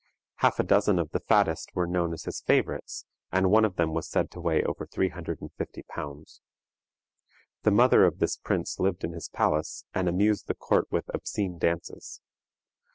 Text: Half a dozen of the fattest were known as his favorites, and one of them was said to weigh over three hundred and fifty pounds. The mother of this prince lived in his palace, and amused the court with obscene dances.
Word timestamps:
Half 0.37 0.59
a 0.59 0.63
dozen 0.63 0.97
of 0.97 1.11
the 1.11 1.19
fattest 1.19 1.75
were 1.75 1.85
known 1.85 2.11
as 2.11 2.23
his 2.23 2.41
favorites, 2.41 3.05
and 3.31 3.51
one 3.51 3.63
of 3.63 3.75
them 3.75 3.93
was 3.93 4.09
said 4.09 4.31
to 4.31 4.39
weigh 4.41 4.63
over 4.63 4.87
three 4.87 5.09
hundred 5.09 5.41
and 5.41 5.51
fifty 5.59 5.83
pounds. 5.83 6.41
The 7.61 7.69
mother 7.69 8.03
of 8.05 8.17
this 8.17 8.35
prince 8.35 8.79
lived 8.79 9.03
in 9.03 9.13
his 9.13 9.29
palace, 9.29 9.85
and 9.93 10.09
amused 10.09 10.47
the 10.47 10.55
court 10.55 10.91
with 10.91 11.07
obscene 11.13 11.59
dances. 11.59 12.19